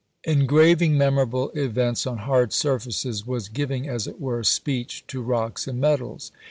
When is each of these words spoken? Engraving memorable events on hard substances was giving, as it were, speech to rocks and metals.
Engraving 0.23 0.97
memorable 0.97 1.51
events 1.53 2.07
on 2.07 2.17
hard 2.25 2.53
substances 2.53 3.27
was 3.27 3.49
giving, 3.49 3.87
as 3.87 4.07
it 4.07 4.19
were, 4.19 4.43
speech 4.43 5.05
to 5.05 5.21
rocks 5.21 5.67
and 5.67 5.79
metals. 5.79 6.31